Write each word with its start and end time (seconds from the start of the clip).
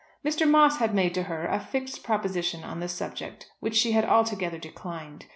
Mr. 0.25 0.49
Moss 0.49 0.79
had 0.79 0.95
made 0.95 1.13
to 1.13 1.21
her 1.21 1.45
a 1.45 1.59
fixed 1.59 2.03
proposition 2.03 2.63
on 2.63 2.79
the 2.79 2.87
subject 2.89 3.51
which 3.59 3.75
she 3.75 3.91
had 3.91 4.03
altogether 4.03 4.57
declined. 4.57 5.27